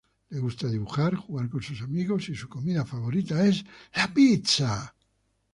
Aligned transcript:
Le 0.31 0.39
gusta 0.45 0.67
dibujar, 0.67 1.13
jugar 1.15 1.47
con 1.47 1.61
sus 1.61 1.83
amigos 1.83 2.27
y 2.29 2.35
su 2.35 2.49
comida 2.49 2.83
favorita 2.87 3.45
es 3.45 3.63
la 3.93 4.11
pizza. 4.11 4.95